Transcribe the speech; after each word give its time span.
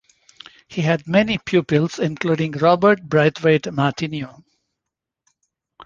He 0.67 0.81
had 0.81 1.07
many 1.07 1.37
pupils 1.37 1.99
including 1.99 2.53
Robert 2.53 3.03
Braithwaite 3.03 3.71
Martineau. 3.71 4.43